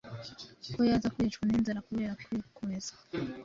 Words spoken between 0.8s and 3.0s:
yaza kwicwa n’inzara kubera kwikomeza,